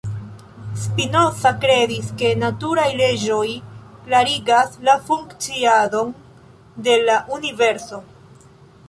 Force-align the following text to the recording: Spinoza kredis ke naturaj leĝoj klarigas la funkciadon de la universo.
Spinoza 0.83 1.49
kredis 1.65 2.07
ke 2.21 2.31
naturaj 2.43 2.87
leĝoj 3.01 3.43
klarigas 4.07 4.73
la 4.89 4.97
funkciadon 5.11 6.11
de 6.89 6.97
la 7.05 7.19
universo. 7.39 8.03